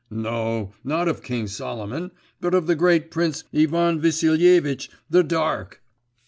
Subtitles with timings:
[0.09, 2.09] 'No, not of King Solomon,
[2.39, 5.83] but of the great Prince Ivan Vassilievitch the Dark.